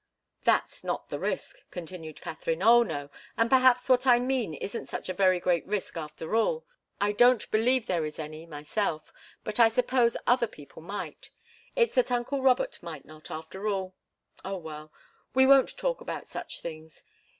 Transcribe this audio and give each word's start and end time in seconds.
"That's 0.45 0.83
not 0.83 1.09
the 1.09 1.19
risk," 1.19 1.57
continued 1.69 2.21
Katharine. 2.21 2.63
"Oh, 2.63 2.81
no! 2.81 3.11
And 3.37 3.51
perhaps 3.51 3.87
what 3.87 4.07
I 4.07 4.17
mean 4.17 4.55
isn't 4.55 4.89
such 4.89 5.09
a 5.09 5.13
very 5.13 5.39
great 5.39 5.63
risk 5.67 5.95
after 5.95 6.35
all. 6.35 6.65
I 6.99 7.11
don't 7.11 7.51
believe 7.51 7.85
there 7.85 8.03
is 8.03 8.17
any, 8.17 8.47
myself 8.47 9.13
but 9.43 9.59
I 9.59 9.67
suppose 9.69 10.17
other 10.25 10.47
people 10.47 10.81
might. 10.81 11.29
It's 11.75 11.93
that 11.93 12.09
uncle 12.11 12.41
Robert 12.41 12.81
might 12.81 13.05
not, 13.05 13.29
after 13.29 13.67
all 13.67 13.93
oh, 14.43 14.57
well! 14.57 14.91
We 15.35 15.45
won't 15.45 15.77
talk 15.77 16.01
about 16.01 16.25
such 16.25 16.61
things. 16.63 17.03